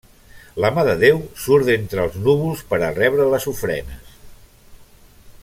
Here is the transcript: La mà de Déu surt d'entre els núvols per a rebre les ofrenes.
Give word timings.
La 0.63 0.69
mà 0.77 0.85
de 0.87 0.95
Déu 1.03 1.19
surt 1.43 1.67
d'entre 1.67 2.05
els 2.07 2.17
núvols 2.23 2.65
per 2.73 2.81
a 2.87 2.91
rebre 2.97 3.29
les 3.35 3.47
ofrenes. 3.53 4.17